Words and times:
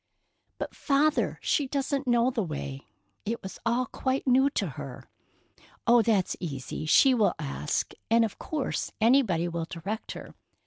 "But, 0.57 0.75
Father, 0.75 1.37
she 1.43 1.67
doesn't 1.67 2.07
know 2.07 2.31
the 2.31 2.41
way. 2.41 2.87
It 3.23 3.43
was 3.43 3.59
all 3.67 3.85
quite 3.85 4.25
new 4.25 4.49
to 4.49 4.69
her." 4.69 5.07
"Oh, 5.85 6.01
that's 6.01 6.35
easy. 6.39 6.87
She 6.87 7.13
will 7.13 7.35
ask, 7.37 7.93
and 8.09 8.25
of 8.25 8.39
course 8.39 8.91
anybody 8.99 9.47
will 9.47 9.65
direct 9.65 10.13
her. 10.13 10.33